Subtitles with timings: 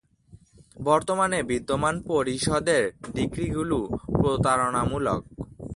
[0.79, 2.83] বর্তমানে বিদ্যমান পরিষদের
[3.15, 3.79] ডিক্রিগুলি
[4.13, 5.21] প্রতারণামূলক।